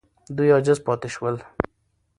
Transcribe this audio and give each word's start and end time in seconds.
دوی 0.35 0.49
عاجز 0.55 0.79
پاتې 0.85 1.09
سول. 1.15 1.35